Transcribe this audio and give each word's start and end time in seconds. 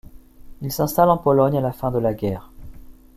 Il 0.63 0.71
s'installe 0.71 1.11
en 1.11 1.19
Pologne 1.19 1.59
à 1.59 1.61
la 1.61 1.71
fin 1.71 1.91
de 1.91 1.99
la 1.99 2.15
guerre. 2.15 2.49